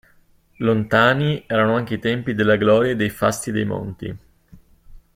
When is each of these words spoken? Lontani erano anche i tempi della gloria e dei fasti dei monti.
Lontani 0.55 1.43
erano 1.45 1.75
anche 1.75 1.93
i 1.93 1.99
tempi 1.99 2.33
della 2.33 2.55
gloria 2.55 2.89
e 2.93 2.95
dei 2.95 3.11
fasti 3.11 3.51
dei 3.51 3.65
monti. 3.65 4.17